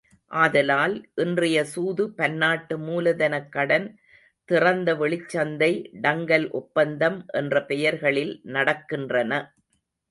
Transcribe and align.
ஆதலால், 0.31 0.95
இன்றைய 1.15 1.65
சூது 1.65 2.11
பன்னாட்டு 2.11 2.77
மூலதனக் 2.79 3.49
கடன், 3.49 3.87
திறந்த 4.49 4.95
வெளிச்சந்தை, 4.95 5.71
டங்கல் 6.01 6.49
ஒப்பந்தம் 6.51 7.25
என்ற 7.33 7.65
பெயர்களில் 7.65 8.41
நடக்கின்றன. 8.45 9.33